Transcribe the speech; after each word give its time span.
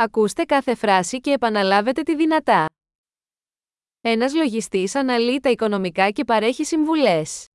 Ακούστε 0.00 0.44
κάθε 0.44 0.74
φράση 0.74 1.20
και 1.20 1.30
επαναλάβετε 1.30 2.02
τη 2.02 2.16
δυνατά. 2.16 2.66
Ένας 4.00 4.34
λογιστής 4.34 4.94
αναλύει 4.94 5.40
τα 5.40 5.50
οικονομικά 5.50 6.10
και 6.10 6.24
παρέχει 6.24 6.64
συμβουλές. 6.64 7.46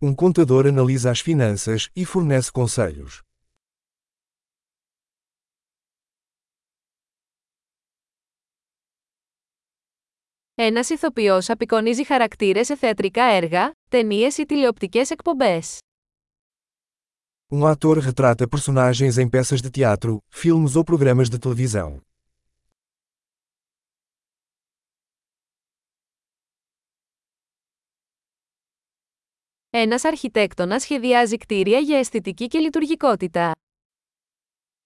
Um 0.00 0.14
contador 0.14 0.66
analisa 0.66 1.10
as 1.10 1.20
finanças 1.20 1.88
e 1.94 2.04
fornece 2.04 2.50
conselhos. 2.52 3.20
Ένας 10.54 10.90
ηθοποιός 10.90 11.50
απεικονίζει 11.50 12.04
χαρακτήρες 12.04 12.66
σε 12.66 12.76
θεατρικά 12.76 13.24
έργα, 13.24 13.70
ταινίες 13.88 14.38
ή 14.38 14.44
τηλεοπτικές 14.46 15.10
εκπομπές. 15.10 15.78
Um 17.51 17.65
ator 17.65 17.97
retrata 17.97 18.47
personagens 18.47 19.17
em 19.17 19.29
peças 19.29 19.61
de 19.61 19.69
teatro, 19.69 20.23
filmes 20.29 20.75
ou 20.75 20.83
programas 20.83 21.29
de 21.29 21.37
televisão. 21.37 22.01
Ένας 29.73 30.03
αρχιτέκτονας 30.03 30.81
σχεδιάζει 30.81 31.37
κτίρια 31.37 31.79
για 31.79 31.97
αισθητική 31.97 32.47
και 32.47 32.59
λειτουργικότητα. 32.59 33.51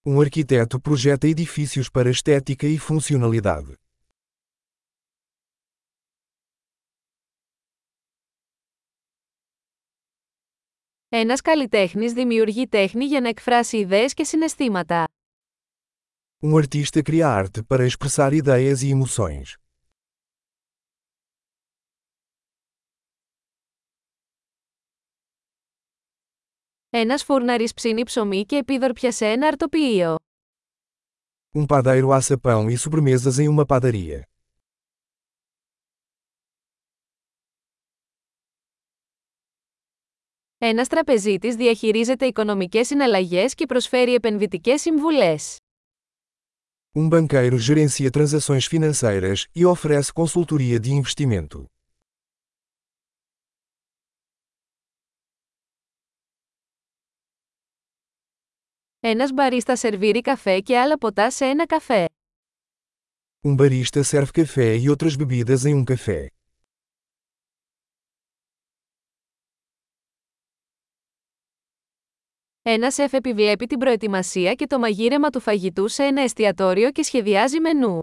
Um 0.08 0.20
arquiteto 0.20 0.78
projeta 0.78 1.26
edifícios 1.26 1.88
para 1.90 2.08
estética 2.10 2.66
e 2.66 2.78
funcionalidade. 2.78 3.72
Ένας 11.13 11.41
καλλιτέχνης 11.41 12.13
δημιουργεί 12.13 12.67
τέχνη 12.67 13.05
για 13.05 13.21
να 13.21 13.29
εκφράσει 13.29 13.77
ιδέες 13.77 14.13
και 14.13 14.23
συναισθήματα. 14.23 15.07
Um 16.41 16.63
artista 16.63 17.01
cria 17.03 17.27
arte 17.27 17.63
para 17.63 17.85
expressar 17.87 18.33
ideias 18.33 18.81
e 18.81 18.89
emoções. 18.89 19.55
Ένας 26.89 27.23
φούρναρης 27.23 27.73
ψήνει 27.73 28.03
ψωμί 28.03 28.45
και 28.45 28.55
επίδορπια 28.55 29.11
σε 29.11 29.25
ένα 29.25 29.47
αρτοποιείο. 29.47 30.15
Um 31.55 31.65
padeiro 31.65 32.11
assa 32.11 32.37
pão 32.37 32.69
e 32.69 32.77
sobremesas 32.77 33.39
em 33.39 33.47
uma 33.47 33.65
padaria. 33.65 34.30
Ένας 40.63 40.87
τραπεζίτης 40.87 41.55
διαχειρίζεται 41.55 42.25
οικονομικές 42.25 42.87
συναλλαγές 42.87 43.55
και 43.55 43.65
προσφέρει 43.65 44.13
επενδυτικές 44.13 44.81
συμβουλές. 44.81 45.57
Um 46.95 47.09
banqueiro 47.09 47.57
gerencia 47.57 48.09
transações 48.09 48.65
financeiras 48.65 49.45
e 49.55 49.65
oferece 49.65 50.11
consultoria 50.13 50.79
de 50.79 50.89
investimento. 51.01 51.65
Ένας 58.99 59.31
μπαρίστα 59.31 59.75
σερβίρει 59.75 60.21
καφέ 60.21 60.59
και 60.59 60.79
άλλα 60.79 60.97
ποτά 60.97 61.31
σε 61.31 61.45
ένα 61.45 61.65
καφέ. 61.65 62.05
Um 63.47 63.55
barista 63.55 64.03
serve 64.03 64.31
café 64.33 64.77
e 64.77 64.89
outras 64.89 65.15
bebidas 65.15 65.65
em 65.65 65.75
um 65.75 65.83
café. 65.83 66.40
Ένα 72.63 72.91
σεφ 72.91 73.13
επιβλέπει 73.13 73.65
την 73.65 73.77
προετοιμασία 73.77 74.53
και 74.53 74.67
το 74.67 74.79
μαγείρεμα 74.79 75.29
του 75.29 75.39
φαγητού 75.39 75.87
σε 75.87 76.03
ένα 76.03 76.21
εστιατόριο 76.21 76.91
και 76.91 77.03
σχεδιάζει 77.03 77.59
μενού. 77.59 77.99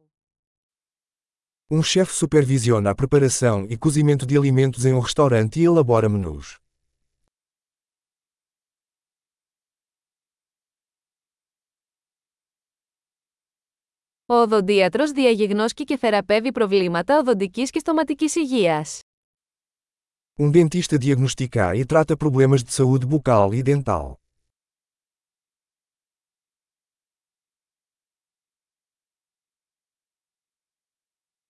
Um 1.70 1.82
chefe 1.82 2.12
supervisiona 2.12 2.90
a 2.90 2.94
preparação 2.94 3.66
e 3.68 3.76
cozimento 3.76 4.24
de 4.26 4.36
alimentos 4.38 4.84
em 4.86 4.92
um 4.94 5.00
restaurante 5.00 5.60
e 5.60 5.64
elabora 5.64 6.08
menus. 6.08 6.58
Ο 14.26 14.34
οδοντίατρος 14.34 15.10
διαγιγνώσκει 15.10 15.84
και 15.84 15.96
θεραπεύει 15.96 16.52
προβλήματα 16.52 17.18
οδοντικής 17.18 17.70
και 17.70 17.78
στοματικής 17.78 18.34
υγείας. 18.34 19.00
Um 20.40 20.50
dentista 20.50 20.98
diagnostica 20.98 21.74
e 21.74 21.84
trata 21.84 22.16
problemas 22.16 22.62
de 22.62 22.72
saúde 22.72 23.06
bucal 23.06 23.54
e 23.54 23.62
dental. 23.62 24.27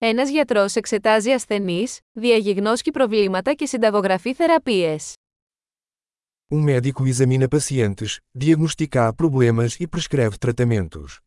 Ένας 0.01 0.31
γιατρός 0.31 0.75
εξετάζει 0.75 1.31
ασθενείς, 1.31 2.01
διαγιγνώσκει 2.13 2.91
προβλήματα 2.91 3.55
και 3.55 3.67
συνταγογραφεί 3.67 4.35
θεραπείες. 4.35 5.15
Um 6.55 6.65
médico 6.65 7.03
examina 7.05 7.47
pacientes, 7.49 8.19
diagnostica 8.39 9.13
problemas 9.13 9.69
e 9.79 9.87
prescreve 9.87 10.37
tratamentos. 10.39 11.19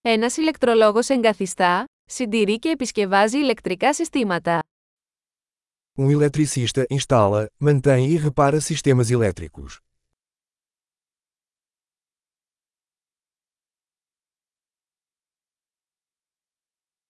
Ένας 0.00 0.36
ηλεκτρολόγος 0.36 1.08
εγκαθιστά, 1.08 1.84
συντηρεί 2.04 2.58
και 2.58 2.68
επισκευάζει 2.68 3.38
ηλεκτρικά 3.38 3.94
συστήματα. 3.94 4.62
Um 5.98 6.10
eletricista 6.10 6.84
instala, 6.90 7.46
mantém 7.58 8.02
e 8.14 8.16
repara 8.18 8.60
sistemas 8.60 9.10
elétricos. 9.10 9.85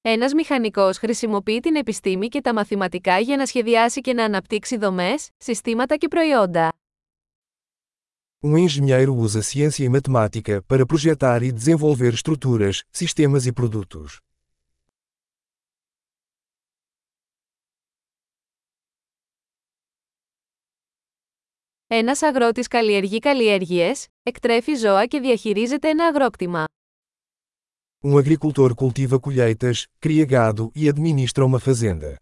Ένας 0.09 0.33
μηχανικός 0.33 0.99
χρησιμοποιεί 0.99 1.61
την 1.61 1.77
επιστήμη 1.77 2.28
και 2.28 2.41
τα 2.41 2.55
μαθηματικά 2.55 3.19
για 3.19 3.37
να 3.37 3.47
σχεδιάσει 3.47 4.00
και 4.00 4.12
να 4.12 4.25
αναπτύξει 4.25 4.77
δομές, 4.77 5.31
συστήματα 5.37 5.97
και 5.97 6.09
προϊόντα. 6.09 6.72
Um 8.41 8.56
engenheiro 8.59 9.15
usa 9.15 9.43
ciência 9.43 9.84
e 9.84 9.89
matemática 9.89 10.62
para 10.69 10.87
projetar 10.87 11.43
e 11.43 11.53
desenvolver 11.53 12.12
estruturas, 12.12 12.83
sistemas 12.91 13.47
e 13.47 13.53
produtos. 13.53 14.16
Ένας 21.87 22.22
αγρότης 22.22 22.69
καλλιεργεί 22.69 23.19
καλλιέργειες, 23.19 24.06
εκτρέφει 24.22 24.75
ζώα 24.75 25.06
και 25.06 25.21
διαχειρίζεται 25.21 25.89
ένα 25.89 26.06
αγρόκτημα. 26.06 26.65
Um 28.06 28.18
agricultor 28.18 28.75
cultiva 28.75 29.19
colheitas, 29.19 29.88
cria 30.00 30.25
gado 30.25 30.72
e 30.75 30.90
administra 30.90 31.46
uma 31.46 31.59
fazenda. 31.59 32.18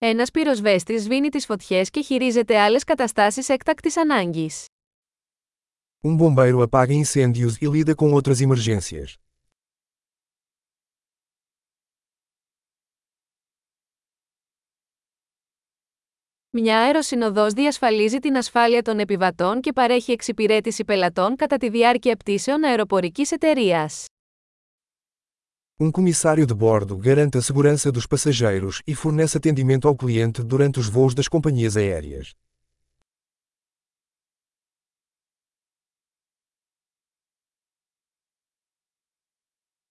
Ένας 0.00 0.30
πυροσβέστης 0.30 1.02
σβήνει 1.02 1.28
τις 1.28 1.46
φωτιές 1.46 1.90
και 1.90 2.02
χειρίζεται 2.02 2.58
άλλες 2.58 2.84
καταστάσεις 2.84 3.48
έκτακτης 3.48 3.96
ανάγκης. 3.96 4.66
Um 6.04 6.16
bombeiro 6.16 6.62
apaga 6.62 6.94
incêndios 6.94 7.56
e 7.60 7.66
lida 7.66 7.94
com 7.94 8.12
outras 8.12 8.40
emergências. 8.40 9.18
Μια 16.55 16.79
αεροσυνοδός 16.79 17.53
διασφαλίζει 17.53 18.19
την 18.19 18.37
ασφάλεια 18.37 18.81
των 18.81 18.99
επιβατών 18.99 19.61
και 19.61 19.73
παρέχει 19.73 20.11
εξυπηρέτηση 20.11 20.83
πελατών 20.83 21.35
κατά 21.35 21.57
τη 21.57 21.69
διάρκεια 21.69 22.15
πτήσεων 22.15 22.63
αεροπορικής 22.63 23.31
εταιρείας. 23.31 24.05
Um 25.83 25.91
comissário 25.91 26.45
de 26.45 26.53
bordo 26.53 26.97
garante 26.97 27.37
a 27.37 27.41
segurança 27.41 27.91
dos 27.91 28.05
passageiros 28.07 28.81
e 28.87 28.93
fornece 28.95 29.37
atendimento 29.37 29.87
ao 29.87 29.95
cliente 29.95 30.43
durante 30.43 30.79
os 30.79 30.87
voos 30.87 31.13
das 31.13 31.27
companhias 31.27 31.75
aéreas. 31.75 32.31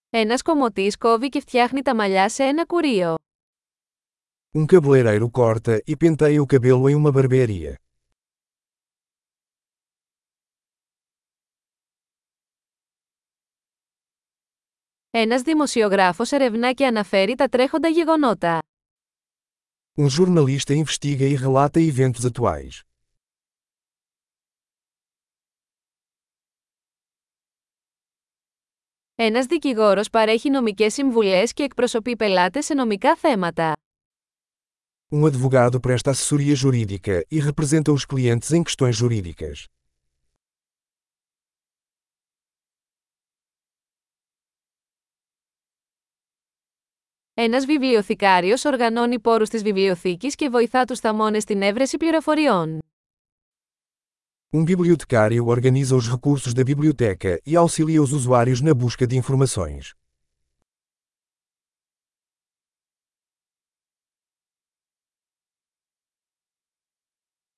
Ένας 0.09 0.41
κομμωτής 0.41 0.97
κόβει 0.97 1.29
και 1.29 1.39
φτιάχνει 1.39 1.81
τα 1.81 1.95
μαλλιά 1.95 2.29
σε 2.29 2.43
ένα 2.43 2.65
κουρίο. 2.65 3.15
Um 4.55 4.67
cabeleireiro 4.67 5.31
corta 5.31 5.81
e 5.87 5.95
penteia 5.95 6.39
o 6.43 6.45
cabelo 6.45 6.87
em 6.87 6.95
uma 6.95 7.11
barbearia. 7.11 7.75
Ένας 15.09 15.41
δημοσιογράφος 15.41 16.31
ερευνά 16.31 16.73
και 16.73 16.85
αναφέρει 16.85 17.35
τα 17.35 17.47
τρέχοντα 17.47 17.87
γεγονότα. 17.87 18.59
Um 19.97 20.09
jornalista 20.09 20.73
investiga 20.73 21.25
e 21.25 21.35
relata 21.35 21.79
eventos 21.79 22.25
atuais. 22.25 22.81
Ένας 29.15 29.45
δικηγόρος 29.45 30.09
παρέχει 30.09 30.49
νομικές 30.49 30.93
συμβουλές 30.93 31.53
και 31.53 31.63
εκπροσωπεί 31.63 32.15
πελάτες 32.15 32.65
σε 32.65 32.73
νομικά 32.73 33.15
θέματα. 33.15 33.73
Um 35.12 35.24
advogado 35.24 35.80
presta 35.80 36.10
assessoria 36.10 36.54
jurídica 36.54 37.24
e 37.30 37.40
representa 37.40 37.90
os 37.90 38.04
clientes 38.04 38.52
em 38.52 38.62
questões 38.62 38.94
jurídicas. 38.94 39.66
Ένας 47.34 47.64
βιβλιοθηκάριος 47.64 48.64
οργανώνει 48.64 49.18
πόρους 49.18 49.48
της 49.48 49.62
βιβλιοθήκης 49.62 50.34
και 50.34 50.48
βοηθά 50.48 50.84
τους 50.84 50.98
θαμώνες 51.00 51.42
στην 51.42 51.62
έβρεση 51.62 51.96
πληροφοριών. 51.96 52.78
Um 54.52 54.64
bibliotecário 54.64 55.46
organiza 55.46 55.94
os 55.94 56.08
recursos 56.08 56.52
da 56.54 56.64
biblioteca 56.64 57.38
e 57.46 57.54
auxilia 57.56 58.02
os 58.02 58.12
usuários 58.12 58.60
na 58.60 58.74
busca 58.74 59.06
de 59.06 59.16
informações. 59.16 59.94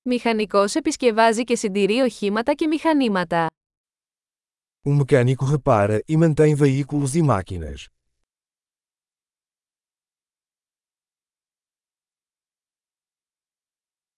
Μηχανικός 0.08 0.76
επισκευάζει 0.76 1.44
και 1.44 1.56
συντηρεί 1.56 2.00
οχήματα 2.00 2.54
και 2.54 2.68
μηχανήματα. 2.68 3.48
Um 4.88 5.00
mecânico 5.02 5.46
repara 5.56 6.00
e 6.08 6.18
mantém 6.18 6.56
veículos 6.56 7.16
e 7.16 7.22
máquinas. 7.22 7.86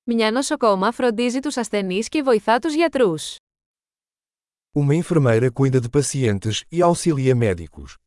Μια 0.04 0.32
νοσοκόμα 0.32 0.92
φροντίζει 0.92 1.40
τους 1.40 1.58
ασθενείς 1.58 2.10
και 2.10 2.22
βοηθά 2.22 2.60
τους 2.60 2.74
γιατρούς. 2.74 3.36
Uma 4.80 4.96
enfermeira 4.96 5.52
cuida 5.52 5.80
de 5.82 5.90
pacientes 5.90 6.64
e 6.72 6.82
auxilia 6.82 7.36
médicos. 7.36 8.07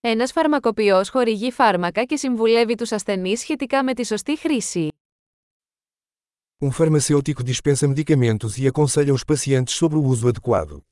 Ένας 0.00 0.32
φαρμακοποιός 0.32 1.08
χορηγεί 1.08 1.50
φάρμακα 1.52 2.04
και 2.04 2.16
συμβουλεύει 2.16 2.74
τους 2.74 2.92
ασθενείς 2.92 3.40
σχετικά 3.40 3.84
με 3.84 3.94
τη 3.94 4.06
σωστή 4.06 4.38
χρήση. 4.38 4.88
Um 6.60 6.70
farmacêutico 6.70 7.42
dispensa 7.42 7.86
medicamentos 7.88 8.52
e 8.58 8.66
aconselha 8.66 9.12
os 9.12 9.24
pacientes 9.24 9.74
sobre 9.74 9.98
o 9.98 10.02
uso 10.02 10.28
adequado. 10.28 10.82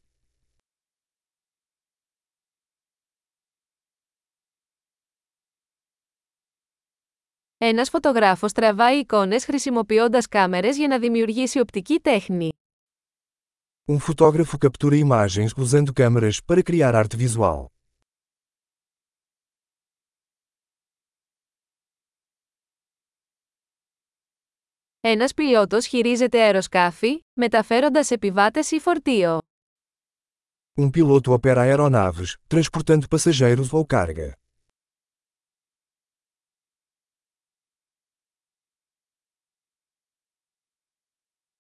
Ένας 7.59 7.89
φωτογράφος 7.89 8.53
τραβάει 8.53 8.99
εικόνες 8.99 9.45
χρησιμοποιώντας 9.45 10.29
κάμερες 10.29 10.77
για 10.77 10.89
να 10.89 10.99
δημιουργήσει 10.99 11.59
οπτική 11.61 11.99
τέχνη. 12.01 12.49
Um 13.87 13.99
fotógrafo 13.99 14.59
captura 14.59 14.97
imagens 14.97 15.51
usando 15.57 15.93
câmeras 15.93 16.41
para 16.47 16.63
criar 16.63 16.95
arte 16.95 17.17
visual. 17.17 17.76
Ένας 25.01 25.35
πιλότος 25.35 25.87
χειρίζεται 25.87 26.43
αεροσκάφη, 26.43 27.25
μεταφέροντας 27.33 28.11
επιβάτες 28.11 28.71
ή 28.71 28.81
φορτίο. 28.81 29.39
Um 30.81 30.91
piloto 30.91 31.33
opera 31.39 31.63
aeronaves, 31.63 32.37
transportando 32.49 33.05
passageiros 33.09 33.73
ou 33.73 33.87
carga. 33.87 34.33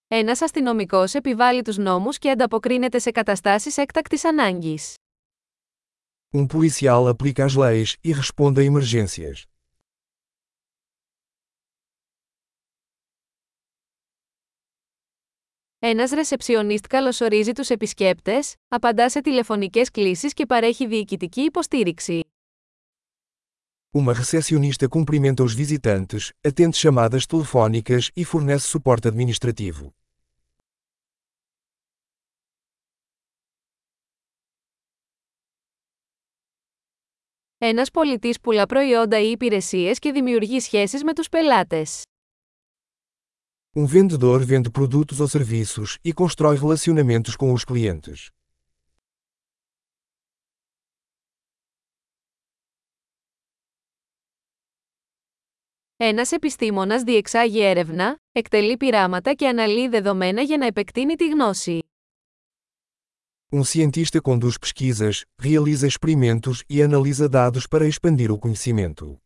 Ένας 0.08 0.40
αστυνομικός 0.40 1.14
επιβάλλει 1.14 1.62
τους 1.62 1.76
νόμους 1.76 2.18
και 2.18 2.30
ανταποκρίνεται 2.30 2.98
σε 2.98 3.10
καταστάσεις 3.10 3.76
έκτακτης 3.76 4.24
ανάγκης. 4.24 4.94
Um 6.30 6.46
policial 6.46 7.14
aplica 7.14 7.46
as 7.46 7.54
leis 7.56 7.96
e 8.04 8.12
responde 8.12 8.60
a 8.60 8.64
emergências. 8.64 9.55
Ένας 15.88 16.10
ρεσεψιονίστ 16.10 16.86
καλωσορίζει 16.86 17.52
τους 17.52 17.68
επισκέπτες, 17.68 18.54
απαντά 18.68 19.10
σε 19.10 19.20
τηλεφωνικές 19.20 19.90
κλήσεις 19.90 20.32
και 20.32 20.46
παρέχει 20.46 20.86
διοικητική 20.86 21.40
υποστήριξη. 21.40 22.20
Uma 23.98 24.12
recepcionista 24.12 24.88
cumprimenta 24.88 25.42
os 25.42 25.54
visitantes, 25.54 26.32
atende 26.48 26.76
chamadas 26.76 27.26
telefónicas 27.26 28.10
e 28.20 28.24
fornece 28.24 28.66
suporte 28.66 29.08
administrativo. 29.08 29.94
Ένας 37.58 37.90
πολιτής 37.90 38.40
πουλά 38.40 38.66
προϊόντα 38.66 39.20
ή 39.20 39.30
υπηρεσίες 39.30 39.98
και 39.98 40.12
δημιουργεί 40.12 40.60
σχέσεις 40.60 41.04
με 41.04 41.12
τους 41.12 41.28
πελάτες. 41.28 42.02
Um 43.75 43.85
vendedor 43.85 44.43
vende 44.43 44.69
produtos 44.69 45.19
ou 45.19 45.27
serviços 45.27 45.97
e 46.03 46.11
constrói 46.11 46.57
relacionamentos 46.57 47.35
com 47.35 47.53
os 47.53 47.63
clientes. 47.63 48.29
Ένας 56.03 56.31
επιστήμονας 56.31 57.03
διεξάγει 57.03 57.61
έρευνα, 57.61 58.17
εκτελεί 58.31 58.77
πειράματα 58.77 59.33
και 59.33 59.47
αναλύει 59.47 59.87
δεδομένα 59.87 60.41
για 60.41 60.57
να 60.57 60.65
επεκτείνει 60.65 61.15
τη 61.15 61.27
γνώση. 61.29 61.79
Um 63.53 63.63
cientista 63.63 64.21
conduz 64.21 64.57
pesquisas, 64.57 65.25
realiza 65.37 65.85
experimentos 65.85 66.63
e 66.69 66.81
analisa 66.81 67.27
dados 67.27 67.67
para 67.67 67.85
expandir 67.85 68.31
o 68.31 68.39
conhecimento. 68.39 69.21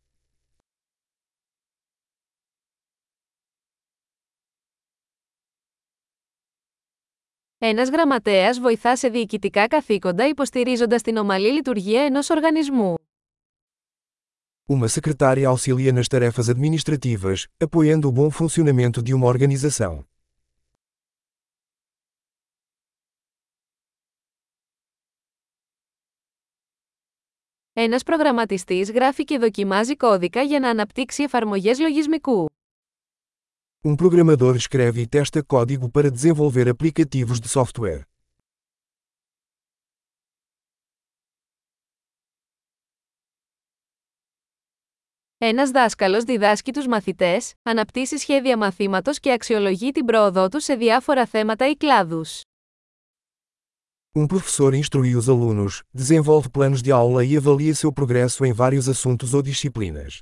Ένας 7.62 7.88
γραμματέας 7.88 8.60
βοηθά 8.60 8.96
σε 8.96 9.08
διοικητικά 9.08 9.66
καθήκοντα 9.66 10.28
υποστηρίζοντας 10.28 11.02
την 11.02 11.16
ομαλή 11.16 11.52
λειτουργία 11.52 12.04
ενός 12.04 12.30
οργανισμού. 12.30 12.94
Uma 14.68 14.88
secretária 14.88 15.48
auxilia 15.48 15.92
nas 15.92 16.08
tarefas 16.08 16.48
administrativas, 16.48 17.46
apoiando 17.64 18.08
o 18.08 18.12
bom 18.12 18.30
funcionamento 18.30 19.02
de 19.02 19.14
uma 19.14 19.26
organização. 19.26 20.04
Ένας 27.72 28.02
προγραμματιστής 28.02 28.90
γράφει 28.90 29.24
και 29.24 29.38
δοκιμάζει 29.38 29.96
κώδικα 29.96 30.42
για 30.42 30.60
να 30.60 30.68
αναπτύξει 30.68 31.22
εφαρμογές 31.22 31.78
λογισμικού. 31.78 32.49
Um 33.83 33.95
programador 33.95 34.55
escreve 34.55 35.01
e 35.01 35.07
testa 35.07 35.43
código 35.43 35.89
para 35.89 36.09
desenvolver 36.09 36.67
aplicativos 36.67 37.39
de 37.39 37.47
software. 37.47 38.05
Ένας 45.37 45.71
δάσκαλος 45.71 46.23
διδάσκει 46.23 46.71
τους 46.71 46.87
μαθητές, 46.87 47.53
αναπτύσσει 47.63 48.17
σχέδια 48.17 48.57
μαθήματος 48.57 49.19
και 49.19 49.31
αξιολογεί 49.31 49.91
την 49.91 50.05
πρόοδό 50.05 50.49
τους 50.49 50.63
σε 50.63 50.75
διάφορα 50.75 51.25
θέματα 51.25 51.69
ή 51.69 51.75
κλάδους. 51.75 52.41
Um 54.17 54.27
professor 54.27 54.73
instrui 54.73 55.13
os 55.15 55.27
alunos, 55.29 55.83
desenvolve 55.91 56.49
planos 56.49 56.81
de 56.81 56.91
aula 56.91 57.25
e 57.25 57.35
avalia 57.37 57.75
seu 57.75 57.91
progresso 57.91 58.45
em 58.45 58.53
vários 58.53 58.87
assuntos 58.87 59.33
ou 59.33 59.41
disciplinas. 59.41 60.21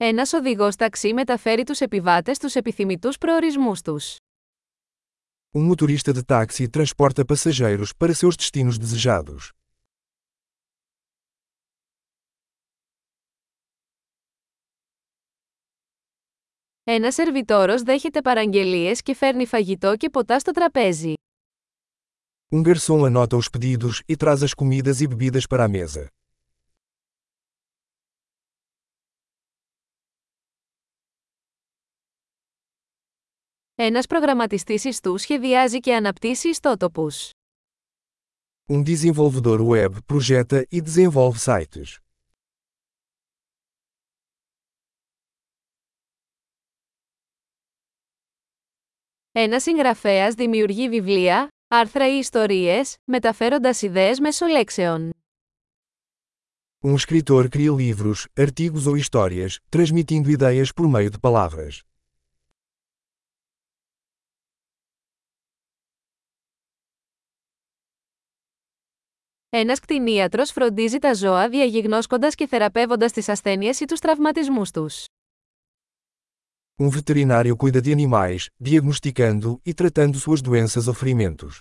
Ένας 0.00 0.32
οδηγός 0.32 0.76
ταξί 0.76 1.12
μεταφέρει 1.12 1.64
τους 1.64 1.80
επιβάτες 1.80 2.36
στους 2.36 2.54
επιθυμητούς 2.54 3.18
προορισμούς 3.18 3.82
τους. 3.82 4.16
Um 5.54 5.72
motorista 5.72 6.12
de 6.12 6.22
táxi 6.26 6.68
transporta 6.68 7.24
passageiros 7.24 7.92
para 7.98 8.14
seus 8.14 8.36
destinos 8.36 8.78
desejados. 8.78 9.52
Ένας 16.84 17.14
σερβιτόρος 17.14 17.82
δέχεται 17.82 18.20
παραγγελίες 18.20 19.02
και 19.02 19.14
φέρνει 19.14 19.46
φαγητό 19.46 19.96
και 19.96 20.10
ποτά 20.10 20.38
στο 20.38 20.50
τραπέζι. 20.50 21.12
Um 22.52 22.62
garçom 22.62 23.04
anota 23.04 23.36
os 23.36 23.48
pedidos 23.48 24.02
e 24.08 24.16
traz 24.16 24.42
as 24.42 24.54
comidas 24.54 25.00
e 25.00 25.06
bebidas 25.06 25.46
para 25.46 25.64
a 25.64 25.68
mesa. 25.68 26.06
Ένας 33.80 34.06
προγραμματιστής 34.06 34.84
ιστού 34.84 35.18
σχεδιάζει 35.18 35.80
και 35.80 35.94
αναπτύσσει 35.94 36.48
ιστότοπους. 36.48 37.30
Um 38.72 38.82
desenvolvedor 38.84 39.60
web 39.68 39.90
projeta 40.12 40.62
e 40.70 40.80
desenvolve 40.82 41.38
sites. 41.44 41.96
Ένας 49.32 49.62
συγγραφέας 49.62 50.34
δημιουργεί 50.34 50.88
βιβλία, 50.88 51.48
άρθρα 51.68 52.14
ή 52.14 52.18
ιστορίες, 52.18 52.96
μεταφέροντας 53.04 53.82
ιδέες 53.82 54.20
μέσω 54.20 54.46
λέξεων. 54.46 55.10
Um 56.84 56.94
escritor 56.96 57.48
cria 57.48 57.72
livros, 57.72 58.26
artigos 58.38 58.86
ou 58.86 58.96
histórias, 58.96 59.58
transmitindo 59.68 60.30
ideias 60.30 60.72
por 60.72 60.88
meio 60.88 61.10
de 61.10 61.18
palavras. 61.18 61.82
Ένας 69.50 69.80
κτηνίατρος 69.80 70.50
φροντίζει 70.50 70.98
τα 70.98 71.14
ζώα 71.14 71.48
διαγιγνώσκοντας 71.48 72.34
και 72.34 72.46
θεραπεύοντας 72.46 73.12
τις 73.12 73.28
ασθένειες 73.28 73.80
ή 73.80 73.84
τους 73.84 73.98
τραυματισμούς 74.00 74.70
τους. 74.70 75.04
Um 76.80 76.90
veterinário 76.90 77.56
cuida 77.56 77.80
de 77.80 77.92
animais, 77.92 78.42
diagnosticando 78.68 79.60
e 79.66 79.72
tratando 79.74 80.16
suas 80.18 80.40
doenças 80.40 80.86
ou 80.86 80.94
ferimentos. 80.94 81.58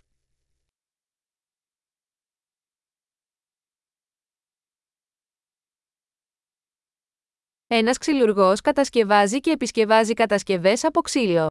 Ένας 7.68 7.98
ξυλουργός 7.98 8.62
κατασκευάζει 8.62 9.40
και 9.40 9.52
επισκευάζει 9.52 10.14
κατασκευές 10.14 10.84
από 10.84 11.02
ξύλο. 11.02 11.48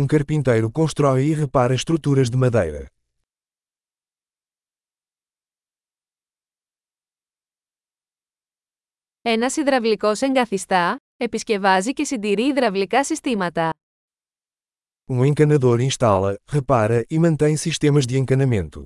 Um 0.00 0.06
carpinteiro 0.06 0.70
constrói 0.72 1.30
e 1.30 1.34
repara 1.34 1.74
estruturas 1.74 2.28
de 2.30 2.36
madeira. 2.36 2.97
Ένας 9.30 9.56
υδραυλικός 9.56 10.20
εγκαθιστά, 10.20 10.96
επισκευάζει 11.16 11.92
και 11.92 12.04
συντηρεί 12.04 12.42
υδραυλικά 12.42 13.04
συστήματα. 13.04 13.74
Um 15.06 15.32
encanador 15.32 15.88
instala, 15.88 16.34
repara 16.52 17.02
e 17.10 17.18
mantém 17.18 17.56
sistemas 17.56 18.04
de 18.06 18.16
encanamento. 18.16 18.84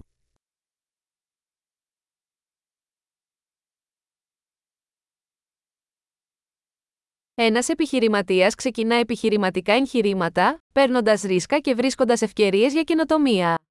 Ένας 7.34 7.68
επιχειρηματίας 7.68 8.54
ξεκινά 8.54 8.94
επιχειρηματικά 8.94 9.72
εγχειρήματα, 9.72 10.62
παίρνοντας 10.72 11.22
ρίσκα 11.22 11.58
και 11.58 11.75
βρίσκοντας 11.75 12.22
ευκαιρίες 12.22 12.72
για 12.72 12.82
καινοτομία. 12.82 13.62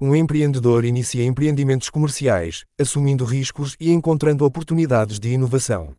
Um 0.00 0.12
empreendedor 0.16 0.84
inicia 0.84 1.22
empreendimentos 1.22 1.88
comerciais, 1.88 2.64
assumindo 2.76 3.24
riscos 3.24 3.76
e 3.78 3.92
encontrando 3.92 4.44
oportunidades 4.44 5.20
de 5.20 5.28
inovação. 5.32 5.94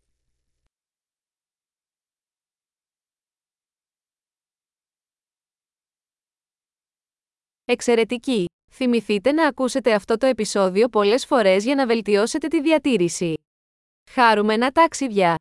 Εξαιρετική! 7.65 8.45
Θυμηθείτε 8.71 9.31
να 9.31 9.47
ακούσετε 9.47 9.93
αυτό 9.93 10.17
το 10.17 10.25
επεισόδιο 10.25 10.89
πολλές 10.89 11.25
φορές 11.25 11.63
για 11.63 11.75
να 11.75 11.85
βελτιώσετε 11.85 12.47
τη 12.47 12.61
διατήρηση. 12.61 13.33
Χάρουμενα 14.09 14.71
ταξίδια! 14.71 15.35